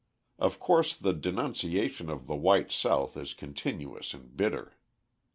[0.39, 4.75] Of course the denunciation of the white South is continuous and bitter.